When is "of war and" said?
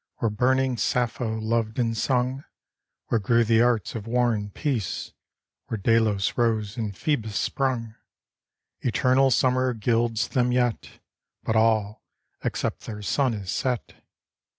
3.93-4.51